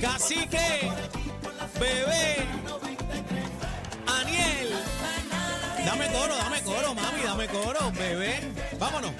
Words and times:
Cacique, 0.00 0.90
bebé, 1.80 2.46
Aniel. 4.06 4.68
Dame 5.84 6.06
coro, 6.12 6.36
dame 6.36 6.62
coro, 6.62 6.94
mami, 6.94 7.22
dame 7.24 7.48
coro, 7.48 7.90
bebé. 7.92 8.40
Vámonos. 8.78 9.10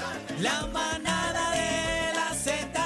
La 0.40 0.66
manada 0.72 1.50
de 1.50 2.14
la 2.14 2.32
Z. 2.34 2.80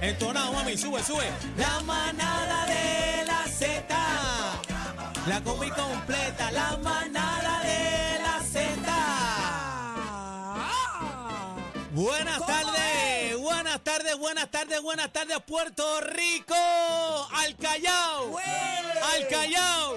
Entonado, 0.00 0.52
mami, 0.52 0.76
sube, 0.76 1.00
sube. 1.02 1.30
La 1.56 1.80
manada 1.80 2.66
de 2.66 3.24
la 3.26 3.44
Z. 3.46 3.94
La 5.28 5.40
combi 5.42 5.70
tardes, 14.08 14.18
buenas 14.18 14.50
tardes, 14.50 14.82
buenas 14.82 15.12
tardes, 15.12 15.36
Puerto 15.46 16.00
Rico. 16.00 16.54
Al 16.54 17.56
Callao, 17.56 18.38
al 18.38 19.28
Callao, 19.28 19.96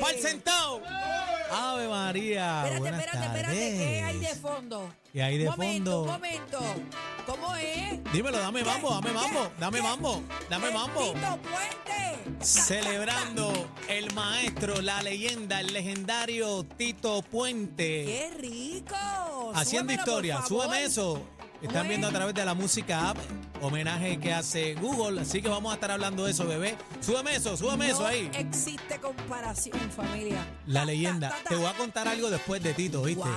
pa'l 0.00 0.18
sentado. 0.20 0.80
Ave 1.52 1.88
María. 1.88 2.62
Espérate, 2.62 2.78
buenas 2.78 3.00
espérate, 3.00 3.26
espérate, 3.26 3.54
tardes. 3.56 3.78
¿qué 3.80 4.02
hay 4.02 4.18
de 4.18 4.34
fondo? 4.36 4.94
¿Qué 5.12 5.22
hay 5.22 5.38
de 5.38 5.44
momento, 5.46 5.90
fondo? 5.90 6.00
Un 6.02 6.06
momento, 6.06 6.60
¿Cómo 7.26 7.56
es? 7.56 8.12
Dímelo, 8.12 8.38
dame 8.38 8.62
mambo, 8.62 8.90
dame 8.90 9.12
mambo, 9.12 9.50
dame 9.58 9.82
mambo, 9.82 10.22
dame 10.48 10.70
mambo. 10.70 11.12
Tito 11.12 11.38
Puente. 11.42 12.44
Celebrando 12.44 13.70
el 13.88 14.14
maestro, 14.14 14.80
la 14.80 15.02
leyenda, 15.02 15.60
el 15.60 15.72
legendario 15.72 16.64
Tito 16.76 17.22
Puente. 17.22 18.04
¡Qué 18.04 18.30
rico! 18.38 19.52
Haciendo 19.54 19.92
Súbemelo, 19.92 20.00
historia, 20.00 20.42
súbeme 20.46 20.84
eso. 20.84 21.26
Están 21.60 21.80
¿Cómo 21.80 21.88
viendo 21.90 22.08
a 22.08 22.10
través 22.10 22.34
de 22.34 22.44
la 22.44 22.54
música 22.54 23.10
app, 23.10 23.18
homenaje 23.60 24.18
que 24.18 24.32
hace 24.32 24.74
Google, 24.76 25.20
así 25.20 25.42
que 25.42 25.48
vamos 25.48 25.70
a 25.72 25.74
estar 25.74 25.90
hablando 25.90 26.24
de 26.24 26.30
eso, 26.30 26.46
bebé. 26.46 26.74
Súbeme 27.00 27.36
eso, 27.36 27.54
súbeme 27.56 27.90
eso 27.90 28.06
ahí. 28.06 28.30
existe 28.32 28.98
comparación, 28.98 29.78
familia. 29.90 30.42
La 30.66 30.86
leyenda. 30.86 31.28
ta, 31.28 31.36
ta, 31.36 31.42
ta. 31.42 31.48
Te 31.50 31.56
voy 31.56 31.66
a 31.66 31.74
contar 31.74 32.08
algo 32.08 32.30
después 32.30 32.62
de 32.62 32.72
Tito, 32.72 33.02
¿viste? 33.02 33.22
Wow. 33.22 33.30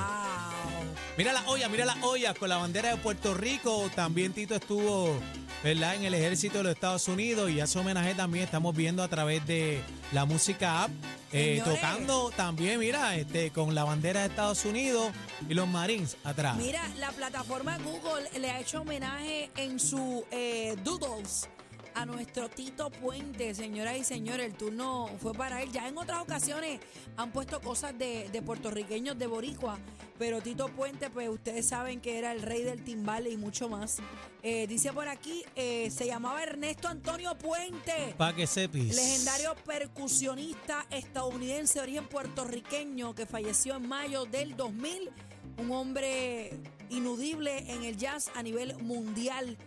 Mira 1.17 1.33
la 1.33 1.43
olla, 1.47 1.69
mira 1.69 1.85
las 1.85 1.97
ollas 2.03 2.37
con 2.37 2.49
la 2.49 2.57
bandera 2.57 2.89
de 2.89 2.97
Puerto 2.97 3.33
Rico. 3.33 3.89
También 3.95 4.33
Tito 4.33 4.55
estuvo, 4.55 5.17
¿verdad?, 5.63 5.95
en 5.95 6.05
el 6.05 6.13
ejército 6.13 6.59
de 6.59 6.63
los 6.65 6.73
Estados 6.73 7.07
Unidos 7.07 7.49
y 7.51 7.59
ese 7.59 7.79
homenaje 7.79 8.15
también 8.15 8.45
estamos 8.45 8.75
viendo 8.75 9.03
a 9.03 9.07
través 9.07 9.45
de 9.45 9.81
la 10.11 10.25
música 10.25 10.83
app. 10.83 10.91
eh, 11.31 11.61
tocando 11.65 12.29
también, 12.37 12.79
mira, 12.79 13.15
este, 13.15 13.49
con 13.49 13.73
la 13.73 13.83
bandera 13.83 14.21
de 14.21 14.27
Estados 14.27 14.65
Unidos 14.65 15.11
y 15.49 15.53
los 15.55 15.67
Marines 15.67 16.15
atrás. 16.23 16.55
Mira, 16.57 16.87
la 16.99 17.11
plataforma 17.11 17.77
Google 17.79 18.29
le 18.39 18.51
ha 18.51 18.59
hecho 18.59 18.81
homenaje 18.81 19.49
en 19.57 19.79
su 19.79 20.23
eh, 20.29 20.75
Doodles 20.83 21.49
a 21.95 22.05
nuestro 22.05 22.49
Tito 22.49 22.89
Puente, 22.89 23.53
señoras 23.53 23.97
y 23.97 24.03
señores. 24.03 24.47
El 24.47 24.53
turno 24.53 25.09
fue 25.21 25.33
para 25.33 25.61
él. 25.61 25.71
Ya 25.71 25.87
en 25.87 25.97
otras 25.97 26.21
ocasiones 26.21 26.79
han 27.17 27.31
puesto 27.31 27.61
cosas 27.61 27.97
de, 27.97 28.29
de 28.29 28.41
puertorriqueños 28.41 29.17
de 29.17 29.27
Boricua, 29.27 29.79
pero 30.17 30.41
Tito 30.41 30.67
Puente, 30.69 31.09
pues 31.09 31.29
ustedes 31.29 31.65
saben 31.65 32.01
que 32.01 32.17
era 32.17 32.31
el 32.31 32.41
rey 32.41 32.63
del 32.63 32.83
timbal 32.83 33.27
y 33.27 33.37
mucho 33.37 33.69
más. 33.69 33.97
Eh, 34.41 34.67
dice 34.67 34.91
por 34.91 35.07
aquí, 35.07 35.43
eh, 35.55 35.89
se 35.89 36.05
llamaba 36.05 36.43
Ernesto 36.43 36.87
Antonio 36.87 37.35
Puente. 37.37 38.13
Para 38.17 38.35
que 38.35 38.45
sepis. 38.45 38.95
Legendario 38.95 39.55
percusionista 39.65 40.85
estadounidense 40.91 41.79
de 41.79 41.83
origen 41.83 42.07
puertorriqueño 42.07 43.15
que 43.15 43.25
falleció 43.25 43.75
en 43.75 43.87
mayo 43.87 44.25
del 44.25 44.55
2000. 44.57 45.09
Un 45.57 45.71
hombre 45.71 46.59
inudible 46.89 47.71
en 47.71 47.83
el 47.83 47.97
jazz 47.97 48.31
a 48.35 48.43
nivel 48.43 48.75
mundial. 48.81 49.57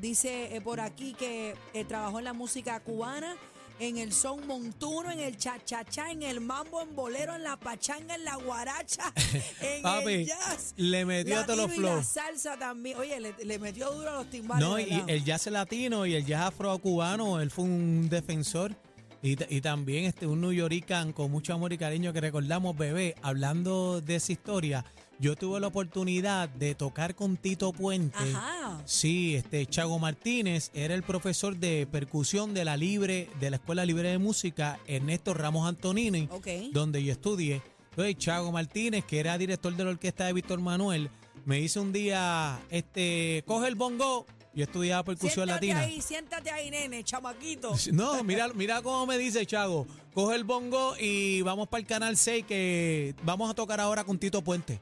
Dice 0.00 0.54
eh, 0.54 0.60
por 0.60 0.80
aquí 0.80 1.14
que 1.14 1.54
eh, 1.74 1.84
trabajó 1.84 2.18
en 2.18 2.24
la 2.26 2.32
música 2.32 2.78
cubana, 2.80 3.34
en 3.78 3.98
el 3.98 4.12
son 4.12 4.46
montuno, 4.46 5.10
en 5.10 5.20
el 5.20 5.36
cha-cha-cha, 5.36 6.10
en 6.10 6.22
el 6.22 6.40
mambo, 6.40 6.80
en 6.80 6.94
bolero, 6.96 7.34
en 7.34 7.42
la 7.42 7.56
pachanga, 7.58 8.14
en 8.14 8.24
la 8.24 8.36
guaracha, 8.36 9.12
en 9.60 9.82
Papi, 9.82 10.12
el 10.12 10.26
jazz. 10.26 10.72
le 10.76 11.04
metió 11.04 11.40
a 11.40 11.44
todos 11.46 11.58
los 11.58 11.76
y 11.76 11.80
la 11.80 11.88
flows. 11.92 12.06
salsa 12.06 12.58
también. 12.58 12.98
Oye, 12.98 13.20
le, 13.20 13.34
le 13.44 13.58
metió 13.58 13.90
duro 13.92 14.08
a 14.10 14.14
los 14.14 14.30
timbales. 14.30 14.66
No, 14.66 14.78
y 14.78 15.02
el 15.06 15.24
jazz 15.24 15.46
latino 15.48 16.06
y 16.06 16.14
el 16.14 16.24
jazz 16.24 16.46
afrocubano, 16.46 17.40
él 17.40 17.50
fue 17.50 17.64
un 17.64 18.08
defensor. 18.08 18.74
Y, 19.22 19.36
y 19.54 19.60
también 19.60 20.04
este, 20.04 20.26
un 20.26 20.40
New 20.40 20.52
Yorican 20.52 21.12
con 21.12 21.30
mucho 21.30 21.52
amor 21.52 21.72
y 21.72 21.78
cariño 21.78 22.12
que 22.12 22.20
recordamos, 22.20 22.76
bebé, 22.76 23.14
hablando 23.22 24.00
de 24.00 24.16
esa 24.16 24.32
historia, 24.32 24.84
yo 25.18 25.36
tuve 25.36 25.60
la 25.60 25.68
oportunidad 25.68 26.48
de 26.48 26.74
tocar 26.74 27.14
con 27.14 27.36
Tito 27.36 27.72
Puente. 27.72 28.18
Ajá. 28.18 28.82
Sí, 28.84 29.34
este 29.34 29.66
Chago 29.66 29.98
Martínez 29.98 30.70
era 30.74 30.94
el 30.94 31.02
profesor 31.02 31.56
de 31.56 31.86
percusión 31.90 32.54
de 32.54 32.64
la 32.64 32.76
libre, 32.76 33.30
de 33.40 33.50
la 33.50 33.56
Escuela 33.56 33.84
Libre 33.84 34.10
de 34.10 34.18
Música, 34.18 34.78
Ernesto 34.86 35.34
Ramos 35.34 35.66
Antonini, 35.68 36.28
donde 36.72 37.02
yo 37.02 37.12
estudié. 37.12 37.62
Entonces, 37.90 38.18
Chago 38.18 38.52
Martínez, 38.52 39.04
que 39.04 39.18
era 39.18 39.38
director 39.38 39.74
de 39.74 39.84
la 39.84 39.90
orquesta 39.90 40.26
de 40.26 40.34
Víctor 40.34 40.60
Manuel, 40.60 41.10
me 41.46 41.60
hizo 41.60 41.80
un 41.80 41.92
día, 41.92 42.60
este, 42.70 43.42
coge 43.46 43.68
el 43.68 43.74
bongo. 43.74 44.26
Yo 44.52 44.64
estudiaba 44.64 45.04
percusión 45.04 45.46
siéntate 45.46 45.66
latina. 45.66 45.80
ahí, 45.80 46.00
siéntate 46.00 46.50
ahí, 46.50 46.70
nene, 46.70 47.04
chamaquito. 47.04 47.74
No, 47.92 48.24
mira, 48.24 48.48
mira 48.54 48.80
cómo 48.80 49.04
me 49.04 49.18
dice 49.18 49.44
Chago. 49.44 49.86
Coge 50.14 50.34
el 50.34 50.44
bongo 50.44 50.94
y 50.98 51.42
vamos 51.42 51.68
para 51.68 51.80
el 51.82 51.86
canal 51.86 52.16
6 52.16 52.46
que 52.46 53.14
vamos 53.22 53.50
a 53.50 53.54
tocar 53.54 53.80
ahora 53.80 54.04
con 54.04 54.18
Tito 54.18 54.42
Puente. 54.42 54.80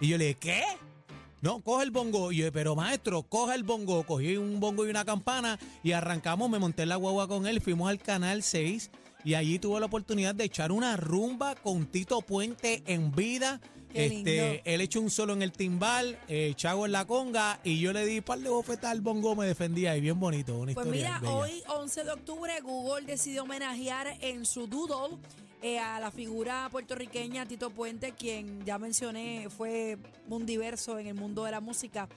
Y 0.00 0.08
yo 0.08 0.18
le 0.18 0.26
dije, 0.26 0.38
¿qué? 0.38 0.62
No, 1.40 1.60
coge 1.60 1.84
el 1.84 1.90
bongo. 1.90 2.32
Y 2.32 2.38
yo, 2.38 2.52
pero 2.52 2.74
maestro, 2.74 3.22
coge 3.22 3.54
el 3.54 3.62
bongo. 3.62 4.04
Cogí 4.04 4.36
un 4.36 4.60
bongo 4.60 4.86
y 4.86 4.90
una 4.90 5.04
campana 5.04 5.58
y 5.82 5.92
arrancamos, 5.92 6.50
me 6.50 6.58
monté 6.58 6.82
en 6.82 6.90
la 6.90 6.96
guagua 6.96 7.28
con 7.28 7.46
él, 7.46 7.60
fuimos 7.60 7.88
al 7.90 7.98
canal 7.98 8.42
6 8.42 8.90
y 9.28 9.34
allí 9.34 9.58
tuve 9.58 9.78
la 9.78 9.84
oportunidad 9.84 10.34
de 10.34 10.44
echar 10.44 10.72
una 10.72 10.96
rumba 10.96 11.54
con 11.54 11.84
Tito 11.84 12.22
Puente 12.22 12.82
en 12.86 13.12
vida. 13.12 13.60
Qué 13.92 14.06
este, 14.06 14.14
lindo. 14.14 14.62
él 14.64 14.80
echó 14.80 15.02
un 15.02 15.10
solo 15.10 15.34
en 15.34 15.42
el 15.42 15.52
timbal, 15.52 16.18
eh, 16.28 16.54
Chago 16.56 16.86
en 16.86 16.92
la 16.92 17.06
conga 17.06 17.60
y 17.62 17.78
yo 17.78 17.92
le 17.92 18.06
di 18.06 18.18
un 18.18 18.24
par 18.24 18.38
de 18.38 18.48
bofetas 18.48 18.90
al 18.90 19.02
bongo, 19.02 19.36
me 19.36 19.44
defendía 19.44 19.94
y 19.98 20.00
bien 20.00 20.18
bonito, 20.18 20.58
una 20.58 20.72
Pues 20.72 20.86
mira, 20.86 21.18
bella. 21.20 21.34
hoy 21.34 21.62
11 21.68 22.04
de 22.04 22.10
octubre 22.10 22.58
Google 22.62 23.04
decidió 23.04 23.42
homenajear 23.42 24.16
en 24.22 24.46
su 24.46 24.66
doodle 24.66 25.18
eh, 25.60 25.78
a 25.78 26.00
la 26.00 26.10
figura 26.10 26.66
puertorriqueña 26.72 27.44
Tito 27.44 27.68
Puente, 27.68 28.12
quien 28.12 28.64
ya 28.64 28.78
mencioné 28.78 29.48
fue 29.50 29.98
un 30.30 30.46
diverso 30.46 30.98
en 30.98 31.06
el 31.06 31.14
mundo 31.14 31.44
de 31.44 31.50
la 31.50 31.60
música, 31.60 32.08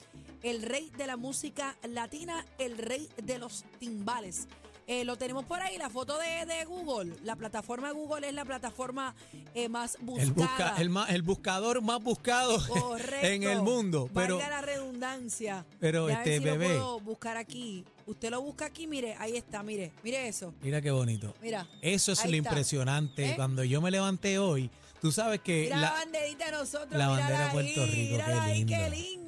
el 0.44 0.62
rey 0.62 0.90
de 0.98 1.08
la 1.08 1.18
música 1.18 1.76
latina, 1.84 2.46
el 2.58 2.78
rey 2.78 3.10
de 3.22 3.38
los 3.38 3.66
timbales. 3.80 4.48
Eh, 4.92 5.06
lo 5.06 5.16
tenemos 5.16 5.46
por 5.46 5.62
ahí, 5.62 5.78
la 5.78 5.90
foto 5.90 6.18
de, 6.18 6.46
de 6.46 6.66
Google. 6.66 7.14
La 7.24 7.38
plataforma 7.38 7.92
Google 7.92 8.28
es 8.28 8.34
la 8.34 8.44
plataforma 8.44 9.16
eh, 9.56 9.70
más 9.70 9.98
buscada. 10.02 10.24
El, 10.28 10.34
busca, 10.34 10.76
el, 10.80 10.90
ma- 10.90 11.06
el 11.08 11.22
buscador 11.22 11.82
más 11.82 12.04
buscado 12.04 12.58
Correcto. 12.68 13.26
en 13.28 13.44
el 13.44 13.62
mundo. 13.62 14.10
Pero, 14.14 14.36
Valga 14.38 14.50
la 14.50 14.62
redundancia. 14.62 15.66
pero, 15.80 16.10
este, 16.10 16.40
si 16.40 16.44
lo 16.46 16.52
bebé. 16.52 16.66
puedo 16.68 17.00
buscar 17.00 17.38
aquí. 17.38 17.86
Usted 18.06 18.32
lo 18.32 18.42
busca 18.42 18.66
aquí, 18.66 18.86
mire, 18.86 19.16
ahí 19.20 19.38
está, 19.38 19.64
mire, 19.64 19.94
mire 20.04 20.28
eso. 20.28 20.54
mira 20.62 20.82
qué 20.82 20.92
bonito. 20.92 21.34
Mira. 21.42 21.66
Eso 21.82 22.12
es 22.12 22.20
lo 22.20 22.26
está. 22.26 22.36
impresionante. 22.36 23.30
¿Eh? 23.30 23.34
Cuando 23.38 23.64
yo 23.64 23.80
me 23.82 23.92
levanté 23.92 24.40
hoy, 24.40 24.70
Tú 25.02 25.12
sabes 25.12 25.40
que 25.42 25.64
Mira 25.64 25.78
la, 25.78 25.82
la, 25.82 25.92
banderita 25.94 26.46
de 26.46 26.52
nosotros. 26.52 26.92
la 26.92 27.08
bandera 27.08 27.46
de 27.46 27.52
Puerto 27.54 27.86
Rico, 27.88 28.12
mírala 28.14 28.34
qué 28.46 28.52
ahí, 28.52 28.66
qué 28.66 28.90
lindo. 28.92 29.21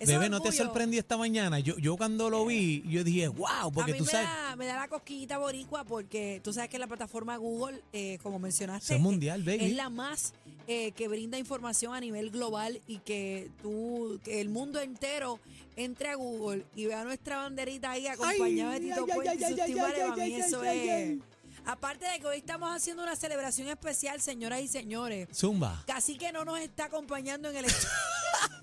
Ese 0.00 0.12
bebé, 0.12 0.30
¿no 0.30 0.40
te 0.40 0.48
orgullo. 0.48 0.64
sorprendí 0.64 0.98
esta 0.98 1.16
mañana? 1.16 1.60
Yo, 1.60 1.76
yo 1.76 1.96
cuando 1.96 2.30
lo 2.30 2.46
vi, 2.46 2.82
yo 2.88 3.04
dije, 3.04 3.28
wow, 3.28 3.70
porque 3.72 3.92
a 3.92 3.94
mí 3.94 3.98
tú 3.98 4.06
me, 4.06 4.10
sabes, 4.10 4.26
da, 4.26 4.56
me 4.56 4.66
da 4.66 4.76
la 4.76 4.88
cosquillita 4.88 5.38
boricua 5.38 5.84
porque 5.84 6.40
tú 6.42 6.52
sabes 6.52 6.70
que 6.70 6.78
la 6.78 6.86
plataforma 6.86 7.36
Google, 7.36 7.82
eh, 7.92 8.18
como 8.22 8.38
mencionaste, 8.38 8.94
es 8.94 9.00
mundial, 9.00 9.42
baby. 9.42 9.66
es 9.66 9.72
la 9.74 9.90
más 9.90 10.32
eh, 10.66 10.92
que 10.92 11.06
brinda 11.06 11.38
información 11.38 11.94
a 11.94 12.00
nivel 12.00 12.30
global 12.30 12.80
y 12.86 12.98
que 12.98 13.50
tú, 13.62 14.18
que 14.24 14.40
el 14.40 14.48
mundo 14.48 14.80
entero 14.80 15.38
entre 15.76 16.08
a 16.08 16.14
Google 16.14 16.64
y 16.74 16.86
vea 16.86 17.04
nuestra 17.04 17.36
banderita 17.36 17.90
ahí 17.90 18.06
acompañada 18.06 18.72
de 18.74 18.80
Tito 18.80 19.06
Puente 19.06 19.34
y 19.34 19.48
sus 19.48 19.64
timbales, 19.66 20.16
mí 20.16 20.34
eso 20.34 20.64
es... 20.64 21.18
Aparte 21.66 22.06
de 22.06 22.18
que 22.20 22.26
hoy 22.26 22.38
estamos 22.38 22.74
haciendo 22.74 23.02
una 23.02 23.14
celebración 23.16 23.68
especial, 23.68 24.20
señoras 24.20 24.60
y 24.60 24.68
señores, 24.68 25.28
Zumba. 25.34 25.84
casi 25.86 26.16
que 26.16 26.32
no 26.32 26.44
nos 26.44 26.58
está 26.58 26.86
acompañando 26.86 27.50
en 27.50 27.56
el 27.56 27.66
estudio. 27.66 27.90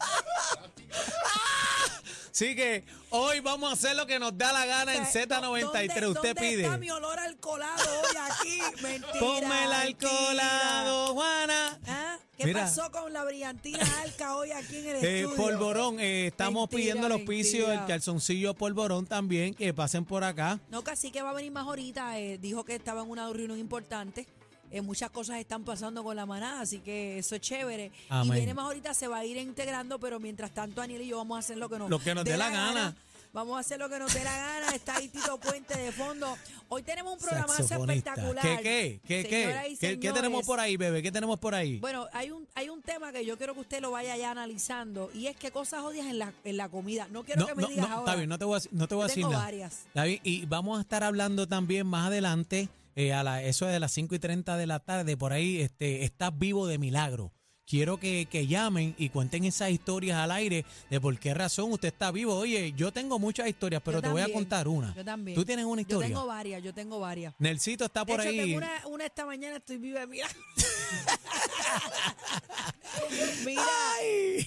Así 2.37 2.55
que 2.55 2.83
hoy 3.09 3.39
vamos 3.39 3.67
a 3.67 3.73
hacer 3.73 3.95
lo 3.95 4.05
que 4.05 4.19
nos 4.19 4.37
da 4.37 4.53
la 4.53 4.67
gana 4.67 4.93
en 4.93 5.05
Z93. 5.05 5.39
¿Dónde- 5.41 5.65
Usted 5.65 6.03
dónde 6.13 6.35
pide. 6.35 6.63
está 6.65 6.77
mi 6.77 6.91
olor 6.91 7.17
alcoholado 7.17 7.83
hoy 8.01 8.15
aquí? 8.29 8.59
Mentira. 8.83 9.19
Ponme 9.19 9.63
el 9.63 9.73
alcoholado, 9.73 11.13
Juana. 11.15 11.79
¿Ah? 11.87 12.17
¿Qué 12.37 12.45
Mira. 12.45 12.61
pasó 12.65 12.91
con 12.91 13.11
la 13.11 13.23
brillantina 13.23 13.79
alca 14.03 14.35
hoy 14.35 14.51
aquí 14.51 14.77
en 14.77 14.85
el 14.89 15.03
Eh, 15.03 15.21
estudio? 15.21 15.35
polvorón, 15.35 15.99
eh, 15.99 16.27
estamos 16.27 16.61
Mentira, 16.69 16.77
pidiendo 16.77 17.07
el 17.07 17.13
auspicio 17.13 17.69
del 17.69 17.83
calzoncillo 17.87 18.53
polvorón 18.53 19.07
también, 19.07 19.55
que 19.55 19.73
pasen 19.73 20.05
por 20.05 20.23
acá. 20.23 20.59
No, 20.69 20.83
casi 20.83 21.09
que 21.09 21.23
va 21.23 21.31
a 21.31 21.33
venir 21.33 21.51
más 21.51 21.65
ahorita. 21.65 22.19
eh, 22.19 22.37
dijo 22.37 22.63
que 22.63 22.75
estaba 22.75 23.01
en 23.01 23.09
una 23.09 23.27
reunión 23.33 23.57
importante. 23.57 24.27
Eh, 24.71 24.81
muchas 24.81 25.09
cosas 25.11 25.37
están 25.39 25.63
pasando 25.63 26.03
con 26.03 26.15
la 26.15 26.25
manada, 26.25 26.61
así 26.61 26.79
que 26.79 27.19
eso 27.19 27.35
es 27.35 27.41
chévere. 27.41 27.91
Amén. 28.09 28.33
Y 28.33 28.35
viene 28.37 28.53
más 28.53 28.65
ahorita, 28.65 28.93
se 28.93 29.07
va 29.07 29.19
a 29.19 29.25
ir 29.25 29.37
integrando, 29.37 29.99
pero 29.99 30.19
mientras 30.19 30.51
tanto, 30.51 30.81
Aniel 30.81 31.01
y 31.01 31.07
yo 31.07 31.17
vamos 31.17 31.37
a 31.37 31.39
hacer 31.39 31.57
lo 31.57 31.69
que 31.69 31.77
nos, 31.79 31.89
Lo 31.89 31.99
que 31.99 32.13
nos 32.13 32.25
dé 32.25 32.37
la 32.37 32.49
gana. 32.49 32.95
Vamos 33.33 33.57
a 33.57 33.59
hacer 33.59 33.77
lo 33.77 33.87
que 33.89 33.99
nos 33.99 34.11
dé 34.13 34.23
la 34.23 34.35
gana. 34.35 34.73
Está 34.73 34.95
ahí 34.95 35.09
Tito 35.09 35.37
Puente 35.37 35.77
de 35.77 35.91
fondo. 35.91 36.35
Hoy 36.69 36.81
tenemos 36.81 37.13
un 37.13 37.19
Saxofonista. 37.19 38.13
espectacular. 38.13 38.41
¿Qué, 38.41 38.63
qué? 38.63 38.99
¿Qué, 39.05 39.29
qué? 39.29 39.77
¿Qué, 39.79 39.99
qué 39.99 40.11
tenemos 40.11 40.45
por 40.45 40.59
ahí, 40.59 40.75
bebé? 40.75 41.03
¿Qué 41.03 41.11
tenemos 41.11 41.37
por 41.37 41.53
ahí? 41.53 41.77
Bueno, 41.79 42.07
hay 42.13 42.31
un, 42.31 42.47
hay 42.55 42.69
un 42.69 42.81
tema 42.81 43.11
que 43.11 43.25
yo 43.25 43.37
quiero 43.37 43.53
que 43.53 43.59
usted 43.59 43.81
lo 43.81 43.91
vaya 43.91 44.17
ya 44.17 44.31
analizando 44.31 45.11
y 45.13 45.27
es 45.27 45.35
que 45.35 45.51
cosas 45.51 45.83
odias 45.83 46.07
en 46.07 46.19
la, 46.19 46.33
en 46.45 46.57
la 46.57 46.67
comida. 46.69 47.07
No 47.11 47.23
quiero 47.23 47.41
no, 47.41 47.47
que 47.47 47.55
me 47.55 47.61
no, 47.63 47.67
digas 47.67 47.87
no, 47.89 47.95
ahora. 47.95 48.11
está 48.11 48.15
bien, 48.15 48.29
no 48.29 48.39
te 48.39 48.45
voy 48.45 48.59
a, 48.59 48.63
no 48.71 48.87
te 48.87 48.95
voy 48.95 49.03
a 49.03 49.07
decir 49.07 49.23
nada. 49.25 49.37
varias. 49.43 49.85
Está 49.87 50.03
bien, 50.05 50.19
y 50.23 50.45
vamos 50.45 50.77
a 50.77 50.81
estar 50.81 51.03
hablando 51.03 51.47
también 51.47 51.85
más 51.85 52.07
adelante, 52.07 52.69
eh, 52.97 53.13
a 53.13 53.21
la, 53.23 53.43
eso 53.43 53.67
de 53.67 53.79
las 53.79 53.91
5 53.91 54.15
y 54.15 54.19
30 54.19 54.57
de 54.57 54.65
la 54.65 54.79
tarde, 54.79 55.15
por 55.15 55.31
ahí, 55.31 55.61
este, 55.61 56.03
estás 56.03 56.37
vivo 56.37 56.65
de 56.65 56.79
milagro. 56.79 57.31
Quiero 57.63 57.99
que, 57.99 58.27
que 58.31 58.47
llamen 58.47 58.95
y 58.97 59.09
cuenten 59.09 59.43
esas 59.43 59.69
historias 59.69 60.17
al 60.17 60.31
aire 60.31 60.65
de 60.89 60.99
por 60.99 61.19
qué 61.19 61.33
razón 61.33 61.71
usted 61.73 61.89
está 61.89 62.11
vivo. 62.11 62.33
Oye, 62.35 62.73
yo 62.75 62.91
tengo 62.93 63.19
muchas 63.19 63.47
historias, 63.47 63.81
pero 63.83 63.97
Yo 63.97 64.01
te 64.03 64.09
voy 64.09 64.21
a 64.21 64.31
contar 64.33 64.67
una. 64.67 64.95
Yo 64.95 65.03
también. 65.05 65.35
¿Tú 65.35 65.43
tienes 65.45 65.65
una 65.65 65.81
Yo 65.81 65.87
historia? 65.87 66.07
tengo 66.07 66.25
varias, 66.25 66.63
yo 66.63 66.73
tengo 66.73 66.99
varias. 66.99 67.35
Nelsito 67.39 67.85
está 67.85 68.03
por 68.05 68.19
hecho, 68.21 68.29
ahí. 68.29 68.37
tengo 68.37 68.57
una, 68.57 68.87
una 68.87 69.05
esta 69.05 69.25
mañana, 69.25 69.57
estoy 69.57 69.77
viva, 69.77 70.05
mira. 70.07 70.27
mira, 73.45 73.61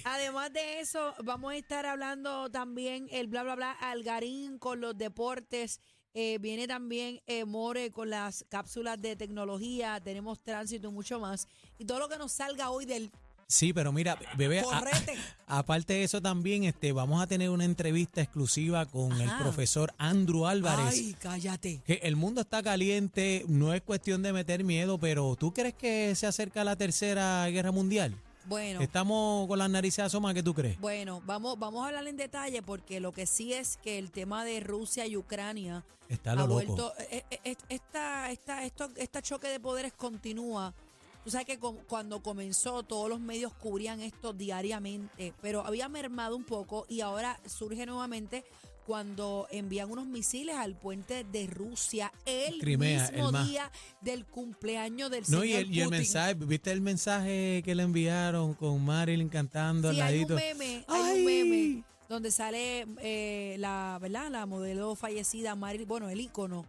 además 0.05 0.53
de 0.53 0.81
eso, 0.81 1.15
vamos 1.23 1.53
a 1.53 1.57
estar 1.57 1.87
hablando 1.87 2.51
también 2.51 3.07
el 3.13 3.29
bla, 3.29 3.43
bla, 3.43 3.55
bla, 3.55 3.73
Algarín 3.73 4.59
con 4.59 4.81
los 4.81 4.97
deportes. 4.97 5.81
Eh, 6.15 6.39
viene 6.41 6.67
también 6.67 7.21
eh, 7.27 7.45
More 7.45 7.91
con 7.91 8.11
las 8.11 8.45
cápsulas 8.49 9.01
de 9.01 9.15
tecnología. 9.17 10.01
Tenemos 10.03 10.41
tránsito 10.43 10.89
y 10.89 10.93
mucho 10.93 11.21
más. 11.21 11.47
Y 11.79 11.85
todo 11.85 11.99
lo 12.01 12.09
que 12.09 12.19
nos 12.19 12.33
salga 12.33 12.71
hoy 12.71 12.85
del 12.85 13.11
Sí, 13.47 13.73
pero 13.73 13.91
mira, 13.91 14.17
bebé, 14.37 14.61
a- 14.61 14.65
aparte 15.59 15.93
de 15.95 16.05
eso 16.05 16.23
también, 16.23 16.63
este, 16.63 16.93
vamos 16.93 17.21
a 17.21 17.27
tener 17.27 17.51
una 17.51 17.65
entrevista 17.65 18.21
exclusiva 18.23 18.87
con 18.87 19.11
el 19.21 19.29
profesor 19.39 19.93
Andrew 19.99 20.47
Álvarez. 20.47 20.95
Ay, 20.95 21.17
cállate. 21.19 21.83
Que 21.85 21.95
el 22.05 22.15
mundo 22.15 22.43
está 22.43 22.63
caliente, 22.63 23.45
no 23.49 23.75
es 23.75 23.83
cuestión 23.83 24.23
de 24.23 24.33
meter 24.33 24.63
miedo, 24.63 24.99
pero 24.99 25.35
¿tú 25.35 25.53
crees 25.53 25.75
que 25.75 26.15
se 26.15 26.29
acerca 26.29 26.63
la 26.63 26.77
tercera 26.77 27.45
guerra 27.49 27.73
mundial? 27.73 28.15
Bueno. 28.47 28.81
Estamos 28.81 29.47
con 29.47 29.59
las 29.59 29.71
narices 29.71 30.05
asomadas, 30.05 30.35
¿qué 30.35 30.43
tú 30.43 30.55
crees? 30.55 30.81
Bueno, 30.81 31.23
vamos, 31.27 31.59
vamos 31.59 31.85
a 31.85 31.89
hablar 31.89 32.07
en 32.07 32.17
detalle 32.17 32.63
porque 32.63 32.99
lo 33.01 33.13
que 33.13 33.27
sí 33.27 33.53
es 33.53 33.77
que 33.77 33.99
el 33.99 34.11
tema 34.11 34.45
de 34.45 34.61
Rusia 34.61 35.07
y 35.07 35.17
Ucrania 35.17 35.85
Está 36.09 36.33
ha 36.33 36.35
lo 36.35 36.43
loco. 36.47 36.55
vuelto, 36.55 36.93
eh, 36.99 37.25
eh, 37.31 37.41
eh, 37.45 37.57
esta, 37.69 38.31
esta, 38.31 38.65
esto, 38.65 38.89
este 38.97 39.23
choque 39.23 39.49
de 39.49 39.61
poderes 39.61 39.93
continúa. 39.93 40.75
Tú 41.23 41.31
sabes 41.31 41.47
que 41.47 41.59
con- 41.59 41.77
cuando 41.87 42.23
comenzó 42.23 42.83
todos 42.83 43.09
los 43.11 43.21
medios 43.21 43.53
cubrían 43.53 44.01
esto 44.01 44.33
diariamente, 44.33 45.35
pero 45.43 45.65
había 45.67 45.89
mermado 45.89 46.35
un 46.35 46.45
poco 46.45 46.87
y 46.89 47.03
ahora 47.03 47.39
surge 47.47 47.85
nuevamente 47.85 48.43
cuando 48.87 49.47
envían 49.51 49.91
unos 49.91 50.07
misiles 50.07 50.57
al 50.57 50.75
puente 50.75 51.25
de 51.25 51.47
Rusia 51.47 52.13
el 52.25 52.59
Crimea, 52.59 53.11
mismo 53.11 53.31
día 53.45 53.71
del 54.01 54.25
cumpleaños 54.27 55.11
del 55.11 55.23
No, 55.29 55.41
señor 55.43 55.47
y 55.47 55.53
el, 55.55 55.75
y 55.75 55.81
el 55.81 55.85
Putin. 55.87 55.99
mensaje, 56.01 56.35
¿viste 56.35 56.73
el 56.73 56.81
mensaje 56.81 57.63
que 57.65 57.75
le 57.75 57.83
enviaron 57.85 58.55
con 58.55 58.85
Marilyn 58.85 59.29
cantando 59.29 59.93
Sí, 59.93 60.01
al 60.01 60.07
hay 60.09 60.23
un 60.25 60.29
ladito? 60.31 60.35
meme, 60.59 60.85
hay 60.89 61.03
¡Ay! 61.03 61.19
un 61.21 61.25
meme 61.25 61.85
donde 62.09 62.31
sale 62.33 62.87
eh, 63.01 63.57
la, 63.59 63.99
¿verdad? 64.01 64.31
La 64.31 64.45
modelo 64.47 64.97
fallecida, 64.97 65.55
Marilyn, 65.55 65.87
bueno, 65.87 66.09
el 66.11 66.21
ícono, 66.21 66.67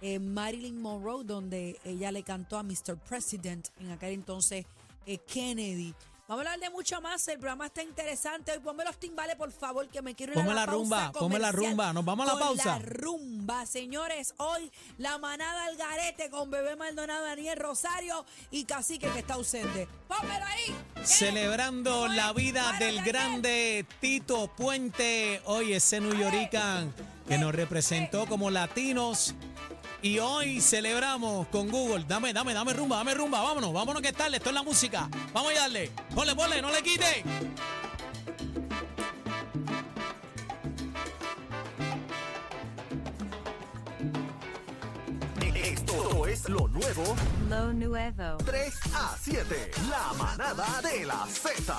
eh, 0.00 0.20
Marilyn 0.20 0.80
Monroe, 0.80 1.24
donde 1.24 1.80
ella 1.84 2.12
le 2.12 2.22
cantó 2.22 2.56
a 2.58 2.62
Mr. 2.62 2.96
President, 3.08 3.66
en 3.80 3.90
aquel 3.90 4.12
entonces 4.12 4.64
eh, 5.06 5.18
Kennedy. 5.26 5.92
Vamos 6.28 6.44
a 6.44 6.50
hablar 6.50 6.58
de 6.58 6.70
mucho 6.74 7.00
más, 7.00 7.28
el 7.28 7.38
programa 7.38 7.66
está 7.66 7.84
interesante. 7.84 8.50
Hoy 8.50 8.58
ponme 8.58 8.84
los 8.84 8.96
timbales, 8.96 9.36
por 9.36 9.52
favor, 9.52 9.86
que 9.86 10.02
me 10.02 10.16
quiero 10.16 10.32
ir 10.32 10.40
a 10.40 10.44
la, 10.44 10.54
la 10.54 10.66
pausa 10.66 10.72
rumba, 10.72 11.12
ponme 11.12 11.38
la 11.38 11.52
rumba. 11.52 11.92
Nos 11.92 12.04
vamos 12.04 12.28
a 12.28 12.32
la 12.32 12.38
con 12.38 12.40
pausa. 12.40 12.64
La 12.64 12.78
rumba, 12.80 13.64
señores. 13.64 14.34
Hoy 14.38 14.72
la 14.98 15.18
manada 15.18 15.66
al 15.66 15.76
garete 15.76 16.28
con 16.28 16.50
Bebé 16.50 16.74
Maldonado, 16.74 17.24
Daniel 17.24 17.56
Rosario 17.56 18.26
y 18.50 18.64
Cacique 18.64 19.08
que 19.10 19.20
está 19.20 19.34
ausente. 19.34 19.86
Pónmelo 20.08 20.44
ahí. 20.46 20.74
Celebrando 21.04 21.92
¿Cómo 21.92 22.08
la 22.08 22.32
vida 22.32 22.72
del 22.80 23.04
grande 23.04 23.86
Tito 24.00 24.48
Puente. 24.48 25.40
Hoy 25.44 25.74
ese 25.74 26.00
New 26.00 26.12
Yorican 26.12 26.92
que 27.28 27.38
nos 27.38 27.54
representó 27.54 28.26
como 28.26 28.50
latinos. 28.50 29.36
Y 30.06 30.20
hoy 30.20 30.60
celebramos 30.60 31.48
con 31.48 31.68
Google. 31.68 32.04
Dame, 32.06 32.32
dame, 32.32 32.54
dame 32.54 32.72
rumba, 32.72 32.98
dame 32.98 33.12
rumba. 33.12 33.42
Vámonos, 33.42 33.72
vámonos 33.72 34.00
que 34.00 34.12
tal. 34.12 34.32
Esto 34.36 34.50
es 34.50 34.54
la 34.54 34.62
música. 34.62 35.08
Vamos 35.34 35.50
a 35.50 35.62
darle. 35.62 35.90
Ponle, 36.14 36.36
ponle, 36.36 36.62
no 36.62 36.70
le 36.70 36.80
quite. 36.80 37.24
Esto 45.56 46.26
es 46.28 46.48
lo 46.48 46.68
nuevo 46.68 47.16
Lo 47.50 47.72
nuevo. 47.72 48.36
3 48.44 48.74
a 48.94 49.16
7. 49.20 49.70
La 49.90 50.12
manada 50.16 50.82
de 50.82 51.04
la 51.04 51.26
Z. 51.26 51.76